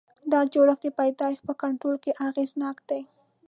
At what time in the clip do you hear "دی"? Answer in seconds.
2.89-3.01